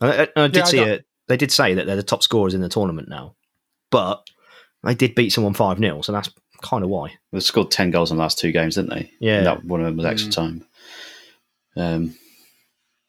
[0.00, 1.04] I, I, I did Yeah, see don't- it.
[1.26, 3.34] They did say that they're the top scorers in the tournament now,
[3.90, 4.28] but
[4.82, 6.28] they did beat someone five 0 so that's
[6.60, 7.14] kind of why.
[7.32, 9.10] They scored ten goals in the last two games, didn't they?
[9.20, 9.38] Yeah.
[9.38, 10.66] And that one of them was extra time.
[11.76, 12.23] Um, but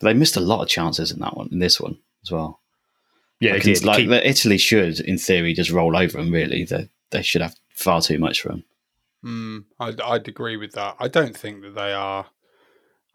[0.06, 2.62] they missed a lot of chances in that one, in this one as well.
[3.39, 6.32] Yeah, Like, it's like the- Italy should, in theory, just roll over them.
[6.32, 8.63] Really, they they should have far too much for them.
[9.24, 10.96] Mm, I'd, I'd agree with that.
[11.00, 12.28] I don't think that they are.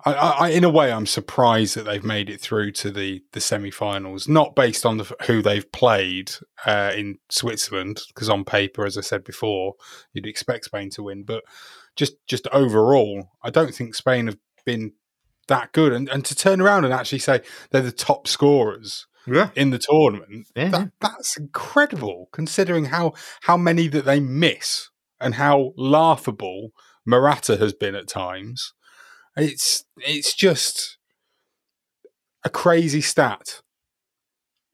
[0.05, 3.22] I, I, I- in a way, I'm surprised that they've made it through to the
[3.33, 6.33] the semi-finals, not based on the, who they've played
[6.66, 9.74] uh, in Switzerland, because on paper, as I said before,
[10.12, 11.44] you'd expect Spain to win, but
[11.96, 14.92] just just overall, I don't think Spain have been
[15.50, 19.50] that good, and, and to turn around and actually say they're the top scorers yeah,
[19.54, 20.68] in the tournament, Yeah.
[20.70, 24.88] that, that's incredible considering how how many that they miss
[25.20, 26.70] and how laughable
[27.06, 28.72] Morata has been at times.
[29.36, 30.96] It's it's just
[32.44, 33.60] a crazy stat.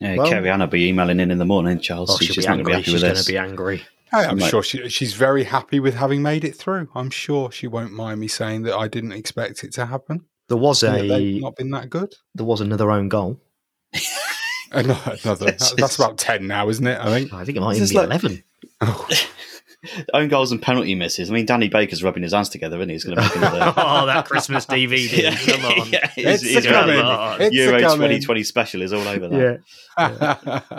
[0.01, 2.11] Yeah, Well- Kerry Ann will be emailing in in the morning, Charles.
[2.11, 2.75] oh, she's she'll be not going to be angry.
[2.77, 3.25] happy She's with going this.
[3.25, 3.87] to be angry.
[4.13, 6.89] Hey, I'm sure she, she's very happy with having made it through.
[6.95, 10.27] I'm sure she won't mind me saying that I didn't expect it to happen.
[10.49, 12.15] There was that a not been that good.
[12.35, 13.41] there was another own goal.
[14.73, 16.99] Another, another It's- that's it's- about ten now, isn't it?
[17.01, 17.33] I think.
[17.33, 18.43] I think it might even be like- eleven.
[20.13, 21.31] Own goals and penalty misses.
[21.31, 22.95] I mean, Danny Baker's rubbing his hands together, isn't he?
[22.97, 23.73] He's going to make another.
[23.77, 25.23] oh, that Christmas DVD!
[25.23, 25.89] Yeah, Come on.
[25.91, 26.99] yeah, he's- It's he's a got coming.
[26.99, 29.61] a It's Euro 2020 special is all over that.
[29.97, 30.75] Yeah.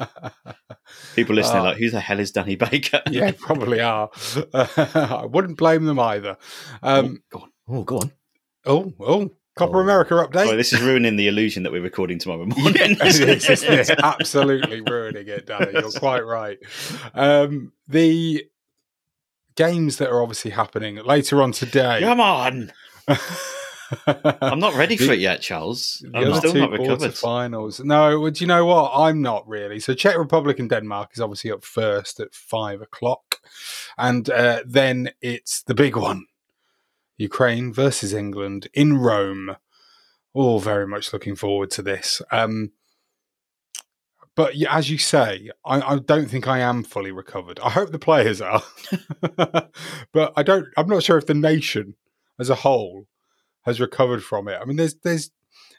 [1.15, 1.59] People listening Oh.
[1.61, 3.01] are like, who the hell is Danny Baker?
[3.09, 4.09] yeah, probably are.
[4.53, 6.37] I wouldn't blame them either.
[6.83, 7.51] Um, Go on.
[7.69, 8.11] Oh, go on.
[8.65, 9.81] oh, oh, Copa Oh.
[9.81, 10.45] America update.
[10.45, 12.97] Sorry, this is ruining the illusion that we're recording tomorrow morning.
[13.01, 13.19] It is,
[13.63, 13.99] isn't it?
[14.03, 15.71] absolutely ruining it, Danny.
[15.73, 16.57] You're quite right.
[17.13, 18.45] Um, the
[19.55, 21.99] games that are obviously happening later on today.
[22.01, 22.71] Come on.
[24.05, 26.03] I'm not ready for it yet, Charles.
[26.11, 27.13] The I'm still not recovered.
[27.13, 27.79] Finals.
[27.79, 28.91] No, well, do you know what?
[28.93, 29.79] I'm not really.
[29.79, 33.39] So Czech Republic and Denmark is obviously up first at five o'clock,
[33.97, 36.25] and uh, then it's the big one:
[37.17, 39.57] Ukraine versus England in Rome.
[40.33, 42.21] All very much looking forward to this.
[42.31, 42.71] Um,
[44.35, 47.59] but as you say, I, I don't think I am fully recovered.
[47.59, 48.61] I hope the players are,
[49.35, 50.67] but I don't.
[50.77, 51.95] I'm not sure if the nation
[52.39, 53.07] as a whole
[53.63, 54.59] has recovered from it.
[54.61, 55.31] I mean, there's there's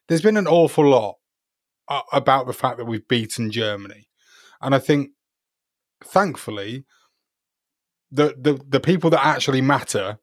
[0.09, 1.18] there's been an awful lot
[2.12, 4.09] about the fact that we've beaten Germany,
[4.61, 5.11] and I think,
[6.03, 6.85] thankfully,
[8.11, 10.18] the the the people that actually matter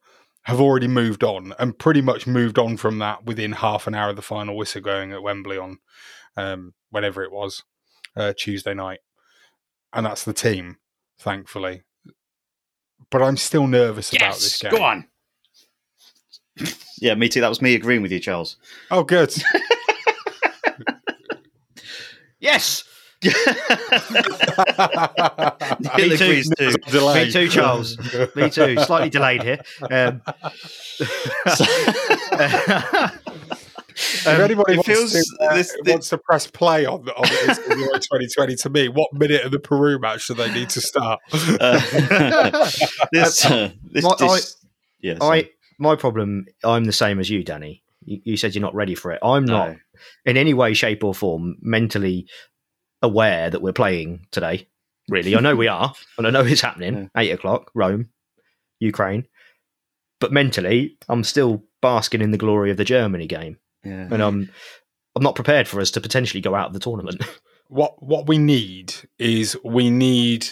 [0.45, 4.09] have already moved on and pretty much moved on from that within half an hour
[4.11, 5.77] of the final whistle going at Wembley on
[6.37, 7.63] um, whenever it was
[8.15, 8.99] uh, Tuesday night,
[9.93, 10.77] and that's the team,
[11.19, 11.81] thankfully.
[13.11, 14.79] But I'm still nervous about this Yes, game.
[14.79, 15.07] go on.
[17.01, 17.41] yeah, me too.
[17.41, 18.57] That was me agreeing with you, Charles.
[18.91, 19.33] Oh, good.
[22.39, 22.94] Yes, Neil
[25.97, 26.43] Me too.
[26.43, 26.73] too.
[27.13, 27.97] Me too, Charles.
[28.35, 28.77] me too.
[28.79, 29.59] Slightly delayed here.
[29.81, 30.21] Um,
[33.97, 37.23] if anybody it wants, feels- to, uh, this- this- wants to press play on, on
[37.47, 40.81] this Euro 2020 to me, what minute of the Peru match do they need to
[40.81, 41.19] start?
[41.33, 41.79] Uh,
[43.11, 44.57] this, uh, this, My- this-
[45.01, 45.17] yeah.
[45.21, 46.45] I my problem.
[46.63, 47.83] I'm the same as you, Danny.
[48.05, 49.19] You, you said you're not ready for it.
[49.23, 49.75] I'm not
[50.25, 52.27] in any way, shape, or form mentally
[53.05, 54.67] aware that we're playing today.
[55.07, 57.09] Really, I know we are, and I know it's happening.
[57.15, 58.09] Eight o'clock, Rome,
[58.79, 59.27] Ukraine.
[60.19, 64.07] But mentally, I'm still basking in the glory of the Germany game, Yeah.
[64.11, 64.49] and I'm
[65.15, 67.21] I'm not prepared for us to potentially go out of the tournament.
[67.67, 70.47] what what we need is we need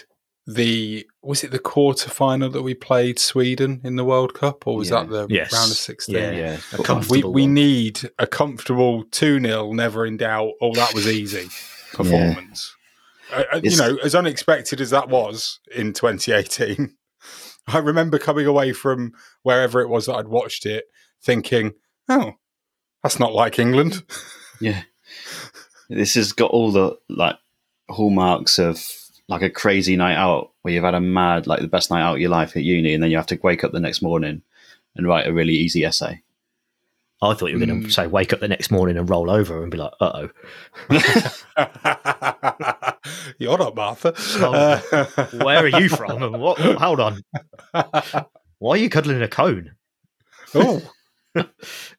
[0.46, 4.76] the was it the quarter final that we played Sweden in the World Cup or
[4.78, 5.04] was Yeah.
[5.04, 5.54] that the Yes.
[5.54, 6.16] round of 16?
[6.16, 6.32] Yeah.
[6.32, 6.58] yeah.
[6.74, 7.54] A we, comfortable we one.
[7.54, 10.52] need a comfortable 2 0, never in doubt.
[10.62, 11.50] Oh, that was easy
[11.94, 12.76] performance.
[13.32, 16.96] Uh, uh, you know, as unexpected as that was in 2018,
[17.68, 20.86] I remember coming away from wherever it was that I'd watched it
[21.22, 21.74] thinking,
[22.10, 22.34] oh,
[23.02, 24.04] that's not like England.
[24.62, 24.84] Yeah.
[25.90, 27.36] This has got all the like
[27.90, 28.82] hallmarks of
[29.28, 32.14] like a crazy night out where you've had a mad, like the best night out
[32.14, 34.42] of your life at uni, and then you have to wake up the next morning
[34.96, 36.22] and write a really easy essay.
[37.24, 39.62] I thought you were going to say wake up the next morning and roll over
[39.62, 40.28] and be like, uh
[40.90, 40.90] oh.
[43.38, 44.14] You're not Martha.
[44.18, 46.24] Oh, Where are you from?
[46.24, 46.58] And what?
[46.60, 47.22] Hold on.
[48.60, 49.76] Why are you cuddling a cone?
[50.56, 50.82] oh.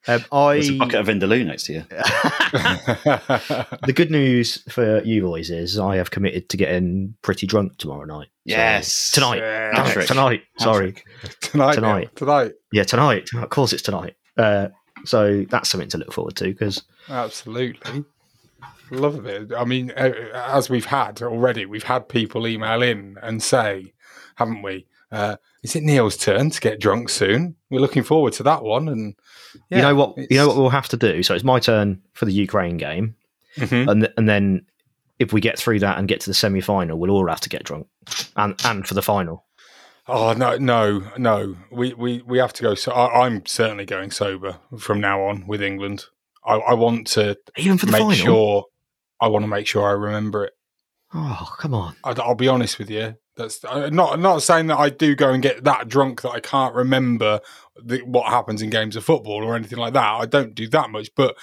[0.06, 1.80] Um, I There's a bucket of Vindaloo next to you.
[1.90, 8.04] the good news for you boys is I have committed to getting pretty drunk tomorrow
[8.04, 8.26] night.
[8.26, 9.10] So- Yes.
[9.10, 9.38] tonight.
[9.38, 9.72] Yeah.
[9.72, 10.06] Damn Patrick.
[10.06, 10.42] tonight.
[10.60, 10.94] Sorry.
[11.40, 11.74] Tonight.
[11.74, 12.00] Tonight.
[12.00, 12.52] Neil, Tonight.
[12.70, 13.28] Yeah, tonight.
[13.34, 14.14] Of course, it's tonight.
[14.36, 14.68] Uh,
[15.04, 18.04] so that's something to look forward to because Absolutely.
[18.90, 19.50] Love it.
[19.56, 23.92] I mean, as we've had already, we've had people email in and say,
[24.36, 24.86] haven't we?
[25.10, 27.56] Uh, is it Neil's turn to get drunk soon?
[27.70, 28.88] We're looking forward to that one.
[28.88, 29.14] And
[29.70, 31.22] yeah, you know what you know what we'll have to do.
[31.22, 33.14] So it's my turn for the Ukraine game,
[33.56, 33.90] Mhm.
[33.90, 34.66] and and then
[35.18, 37.48] if we get through that and get to the semi final, we'll all have to
[37.48, 37.86] get drunk,
[38.36, 39.43] and and for the final.
[40.06, 41.56] Oh no, no, no.
[41.70, 42.74] We we we have to go.
[42.74, 46.06] So I, I'm certainly going sober from now on with England.
[46.44, 48.14] I, I want to Even for the make final.
[48.14, 48.64] sure.
[49.20, 50.52] I want to make sure I remember it.
[51.14, 51.96] Oh come on!
[52.04, 53.14] I, I'll be honest with you.
[53.36, 56.40] That's uh, not not saying that I do go and get that drunk that I
[56.40, 57.40] can't remember
[57.82, 60.20] the, what happens in games of football or anything like that.
[60.20, 61.36] I don't do that much, but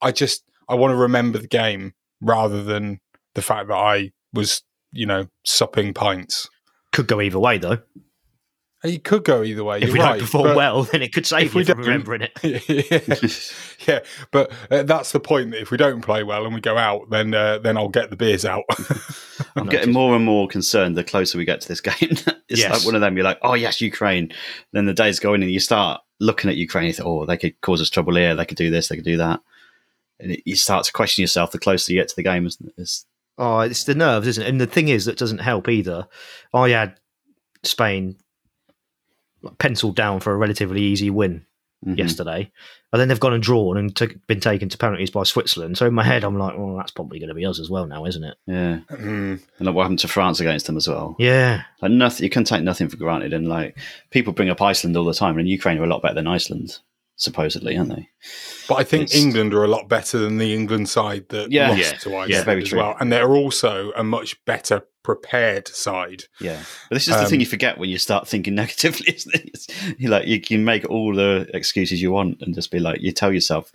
[0.00, 3.00] I just I want to remember the game rather than
[3.34, 6.48] the fact that I was you know supping pints.
[6.96, 7.78] Could go either way though.
[8.82, 9.78] It could go either way.
[9.78, 11.80] If you're we right, don't perform well, then it could save if you we from
[11.80, 12.32] remembering it.
[13.86, 15.50] yeah, yeah, but uh, that's the point.
[15.50, 18.08] That if we don't play well and we go out, then uh, then I'll get
[18.08, 18.64] the beers out.
[19.56, 21.94] I'm getting more and more concerned the closer we get to this game.
[22.48, 22.70] it's Yes.
[22.70, 23.14] like one of them.
[23.14, 24.32] You're like, oh yes, Ukraine.
[24.72, 26.86] Then the days go in and you start looking at Ukraine.
[26.86, 28.34] You think, oh, they could cause us trouble here.
[28.34, 28.88] They could do this.
[28.88, 29.40] They could do that.
[30.18, 32.46] And it, you start to question yourself the closer you get to the game.
[32.46, 32.74] Isn't it?
[32.78, 33.04] It's,
[33.38, 34.48] Oh, it's the nerves, isn't it?
[34.48, 36.08] And the thing is, that doesn't help either.
[36.54, 36.98] I had
[37.62, 38.16] Spain
[39.58, 41.44] penciled down for a relatively easy win
[41.86, 41.98] mhm.
[41.98, 42.50] yesterday,
[42.92, 45.76] and then they've gone and drawn and took been taken to penalties by Switzerland.
[45.76, 47.86] So in my head, I'm like, well, that's probably going to be us as well
[47.86, 48.36] now, isn't it?
[48.46, 48.80] Yeah.
[48.90, 49.40] Mm.
[49.58, 51.16] And like what happened to France against them as well.
[51.18, 53.32] Yeah, Like nothing, you can take nothing for granted.
[53.32, 53.78] And like
[54.10, 56.78] people bring up Iceland all the time, and Ukraine are a lot better than Iceland,
[57.16, 58.08] supposedly, aren't they?
[58.68, 61.70] But I think It's- England are a lot better than the England side that Yeah.
[61.70, 61.92] lost Yeah.
[61.92, 62.78] to Iceland Yeah, very as true.
[62.78, 66.24] well, and they're also a much better prepared side.
[66.40, 69.14] Yeah, but this is the thing Um, you forget when you start thinking negatively.
[69.14, 69.50] Isn't it?
[69.54, 69.66] It's,
[69.98, 73.12] you like you can make all the excuses you want and just be like you
[73.12, 73.70] tell yourself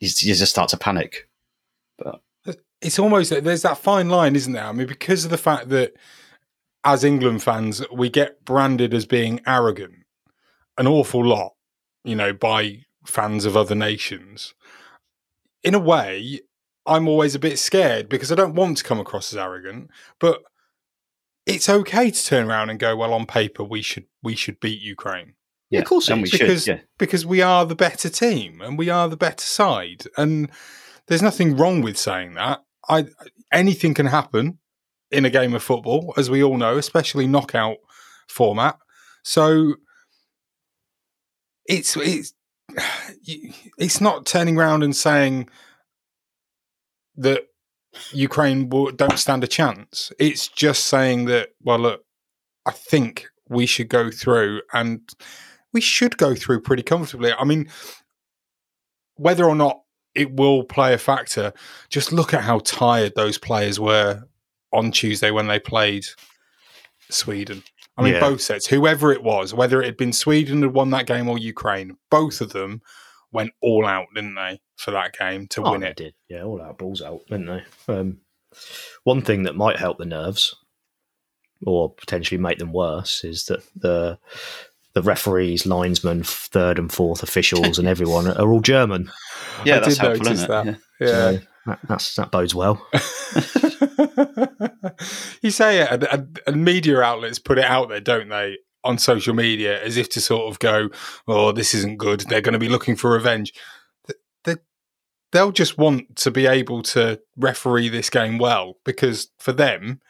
[0.00, 1.28] you, you just start to panic.
[1.98, 2.20] But
[2.80, 4.64] It's almost there's that fine line, isn't there?
[4.64, 5.92] I mean, because of the fact that
[6.84, 9.92] as England fans we get branded as being arrogant
[10.78, 11.52] an awful lot,
[12.04, 14.54] you know, by fans of other nations.
[15.62, 16.40] In a way,
[16.86, 20.42] I'm always a bit scared because I don't want to come across as arrogant, but
[21.46, 24.80] it's okay to turn around and go, well, on paper we should we should beat
[24.80, 25.34] Ukraine.
[25.70, 26.08] yeah, of course.
[26.08, 26.30] and we is.
[26.30, 26.40] should.
[26.40, 30.50] because yeah, because we are the better team and we are the better side and
[31.06, 33.06] there's nothing wrong with saying that i
[33.52, 34.58] anything can happen
[35.10, 37.78] in a game of football as we all know especially knockout
[38.28, 38.78] format
[39.24, 39.74] so
[41.70, 42.34] it's it's
[43.78, 45.48] it's not turning around and saying
[47.16, 47.46] that
[48.12, 50.12] Ukraine will, don't stand a chance.
[50.18, 52.04] It's just saying that, well, look,
[52.66, 55.00] I think we should go through and
[55.72, 57.32] we should go through pretty comfortably.
[57.32, 57.68] I mean,
[59.16, 59.82] whether or not
[60.14, 61.52] it will play a factor,
[61.88, 64.22] just look at how tired those players were
[64.72, 66.06] on Tuesday when they played
[67.10, 67.62] Sweden.
[68.00, 68.20] I mean, Yeah.
[68.20, 71.38] both sets, whoever it was, whether it had been Sweden had won that game or
[71.38, 72.82] Ukraine, both of them
[73.32, 75.96] went all out, didn't they, for that game to Oh, win they it?
[75.96, 76.14] did.
[76.28, 77.46] Yeah, all out balls out, didn't
[77.86, 77.94] they?
[77.94, 78.18] Um,
[79.04, 80.56] one thing that might help the nerves,
[81.64, 84.18] or potentially make them worse, is that the
[84.92, 89.08] the referees, linesmen, third and fourth officials, and everyone are all German.
[89.64, 90.66] yeah, I that's did helpful, isn't that.
[90.66, 90.76] it?
[91.00, 91.06] Yeah.
[91.06, 92.84] So that, that's that bodes well.
[95.42, 98.98] you say it, and, and, and media outlets put it out there, don't they, on
[98.98, 100.88] social media, as if to sort of go,
[101.28, 103.52] "Oh, this isn't good." They're going to be looking for revenge.
[104.06, 104.56] Th- They,
[105.32, 110.00] they'll just want to be able to referee this game well because for them,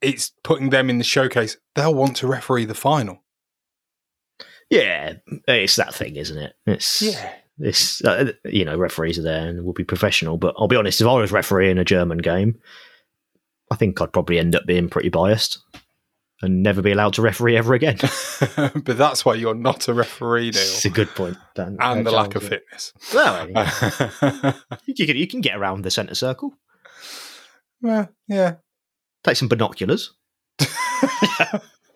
[0.00, 1.56] it's putting them in the showcase.
[1.74, 3.18] They'll want to referee the final.
[4.70, 5.14] Yeah,
[5.46, 6.54] it's that thing, isn't it?
[6.66, 7.02] It's
[7.62, 11.00] It's uh, you know referees are there and will be professional, but I'll be honest.
[11.00, 12.58] If I was refereeing a German game,
[13.70, 15.58] I think I'd probably end up being pretty biased
[16.42, 17.96] and never be allowed to referee ever again.
[18.56, 21.76] but that's why you're not a referee, It's a good point, Dan.
[21.78, 22.92] and the lack of Charles, fitness.
[23.14, 23.48] Well,
[24.86, 26.54] you can, you can get around the centre circle.
[27.80, 28.56] well, yeah,
[29.22, 30.12] Take some binoculars.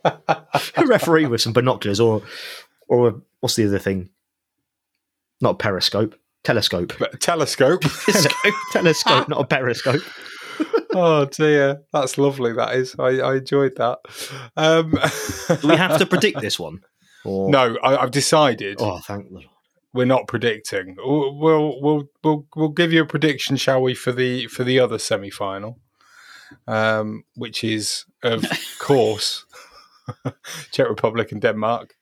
[0.05, 2.23] a referee with some binoculars, or
[2.87, 4.11] or a, what's the other thing?
[5.41, 6.15] Not a periscope,
[6.45, 6.93] telescope.
[7.21, 7.81] Telescope.
[8.07, 10.03] telescope, telescope, not a periscope.
[10.95, 12.53] oh dear, that's lovely.
[12.53, 12.95] That is.
[12.99, 13.99] I, I enjoyed that.
[14.57, 14.99] Um,
[15.61, 16.81] Do we have to predict this one?
[17.25, 17.51] Or...
[17.51, 18.77] No, I, have decided.
[18.81, 19.43] Oh, thank the
[19.93, 20.97] We're not predicting.
[20.99, 24.81] We'll, we'll we'll we'll we'll give you a prediction, shall we, for the for the
[24.81, 25.81] other semi final,
[26.67, 28.45] um, which is of
[28.79, 29.45] course
[30.73, 31.96] Czech Republic and Denmark.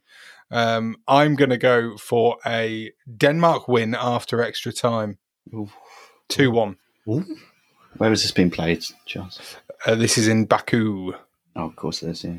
[0.55, 5.19] Um, I'm going to go for a Denmark win after extra time.
[6.29, 6.77] 2 1.
[7.97, 9.41] Where has this been played, Charles?
[9.85, 11.13] Uh, this is in Baku.
[11.57, 12.37] Oh, of course it is, yeah.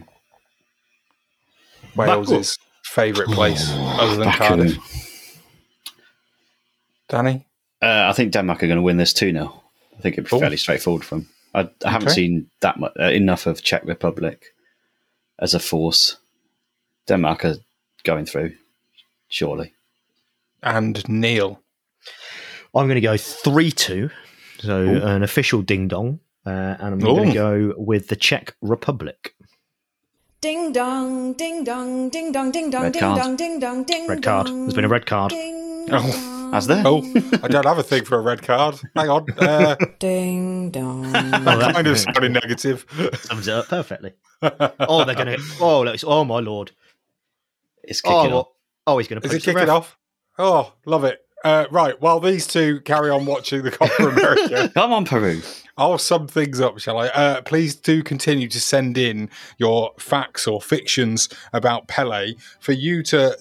[1.95, 4.37] Wales' favourite place other than Baku.
[4.37, 5.41] Cardiff.
[7.09, 7.45] Danny?
[7.81, 9.61] Uh, I think Denmark are going to win this 2 0.
[9.97, 10.39] I think it'd be Oh.
[10.39, 11.29] fairly straightforward for them.
[11.53, 14.53] I, I haven't seen that much, uh, enough of Czech Republic
[15.39, 16.17] as a force.
[17.07, 17.55] Denmark are
[18.05, 18.53] going through,
[19.27, 19.73] surely.
[20.63, 21.61] And Neil.
[22.73, 24.09] I'm going to go 3 2.
[24.59, 26.19] So an official ding dong.
[26.45, 29.35] Uh, and I'm going to go with the Czech Republic.
[30.41, 34.47] Ding dong, ding dong, ding dong, ding dong, ding dong, ding dong, ding Red card.
[34.47, 35.31] There's been a red card.
[35.31, 35.99] Ding Oh.
[36.11, 36.83] dong, Has there?
[36.85, 37.03] Oh,
[37.43, 38.79] I don't have a thing for a red card.
[38.95, 39.25] Hang on.
[39.37, 41.11] Uh, ding dong.
[41.11, 42.85] that kind of sounded negative.
[43.21, 44.13] Sums it up perfectly.
[44.41, 45.43] Oh, they're going to.
[45.59, 46.71] Oh, oh my lord.
[47.87, 48.47] It's kicking Oh, off.
[48.87, 49.69] oh, he's going to Is it the kicking ref.
[49.69, 49.97] off?
[50.37, 51.19] Oh, love it.
[51.43, 55.41] Uh, right, while these two carry on watching the Copa America, Come on, Peru.
[55.77, 57.07] I'll sum things up, shall I?
[57.09, 59.29] Uh, please do continue to send in
[59.59, 63.37] your facts or fictions about Pele for you to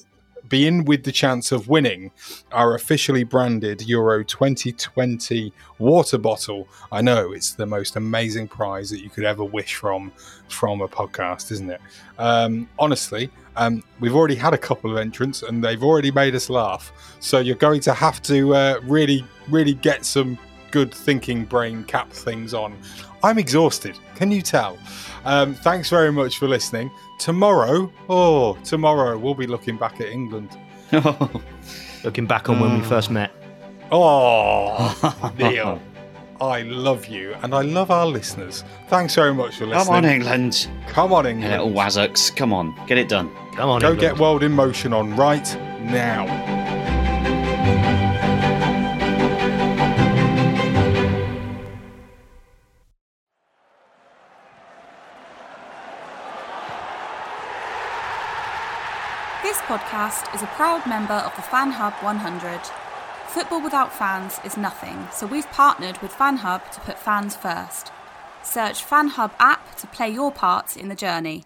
[0.49, 2.11] be in with the chance of winning
[2.53, 6.69] our officially branded Euro 2020 water bottle.
[6.93, 10.13] I know it's the most amazing prize that you could ever wish from
[10.49, 11.81] from a podcast, isn't it?
[12.19, 16.51] Um, honestly, um, we've already had a couple of entrants and they've already made us
[16.51, 16.93] laugh.
[17.21, 20.39] So you're going to have to uh, really, really get some
[20.75, 22.77] good thinking brain cap things on.
[23.23, 23.97] I'm exhausted.
[24.17, 24.77] Can you tell?
[25.25, 26.91] Um, thanks very much for listening.
[27.21, 30.51] Tomorrow, oh, tomorrow we'll be looking back at England.
[32.05, 33.31] Looking back on when we first met.
[33.91, 35.81] Oh, Neil,
[36.41, 38.65] I love you and I love our listeners.
[38.89, 39.87] Thanks very much for listening.
[39.87, 40.69] Come on, England.
[40.89, 41.53] Come on, You England.
[41.53, 42.35] little Wazzocks.
[42.35, 43.31] Come on, get it done.
[43.55, 44.01] Come on, Go England.
[44.01, 45.49] get World in Motion on right
[45.81, 46.27] now.
[59.85, 62.61] Podcast is a proud member of the Fan Hub 100.
[63.29, 67.93] Football without fans is nothing, so we've partnered with Fan Hub to put fans first.
[68.43, 71.45] Search Fan Hub app to play your part in the journey.